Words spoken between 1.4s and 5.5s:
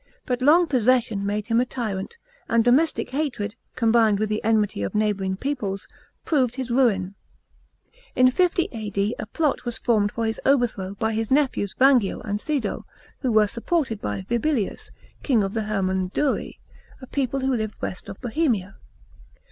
him a tyrant, and domestic hatred, combined with the enmity of neighbouring